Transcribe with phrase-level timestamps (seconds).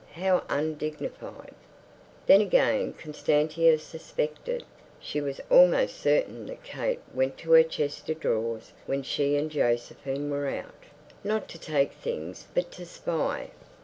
[0.13, 1.53] How undignified!
[2.25, 4.63] Then again Constantia suspected,
[4.99, 9.51] she was almost certain that Kate went to her chest of drawers when she and
[9.51, 10.85] Josephine were out,
[11.23, 13.51] not to take things but to spy.